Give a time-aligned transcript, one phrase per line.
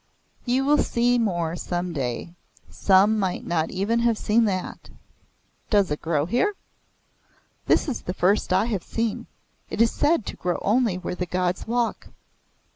[0.45, 2.33] "You will see more some day.
[2.71, 4.89] Some might not even have seen that."
[5.69, 6.55] "Does it grow here?"
[7.67, 9.27] "This is the first I have seen.
[9.69, 12.07] It is said to grow only where the gods walk.